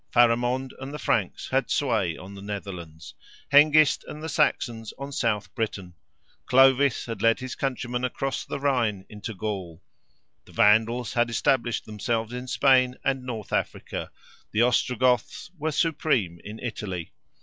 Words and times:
Pharamond 0.11 0.73
and 0.79 0.91
the 0.91 0.97
Franks 0.97 1.49
had 1.49 1.69
sway 1.69 2.17
on 2.17 2.33
the 2.33 2.41
Netherlands; 2.41 3.13
Hengist 3.51 4.03
and 4.05 4.23
the 4.23 4.29
Saxons 4.29 4.91
on 4.97 5.11
South 5.11 5.53
Britain; 5.53 5.93
Clovis 6.47 7.05
had 7.05 7.21
led 7.21 7.39
his 7.39 7.53
countrymen 7.53 8.03
across 8.03 8.43
the 8.43 8.59
Rhine 8.59 9.05
into 9.09 9.35
Gaul; 9.35 9.83
the 10.45 10.53
Vandals 10.53 11.13
had 11.13 11.29
established 11.29 11.85
themselves 11.85 12.33
in 12.33 12.47
Spain 12.47 12.95
and 13.05 13.23
North 13.23 13.53
Africa; 13.53 14.09
the 14.49 14.63
Ostrogoths 14.63 15.51
were 15.59 15.71
supreme 15.71 16.39
in 16.43 16.57
Italy. 16.57 17.13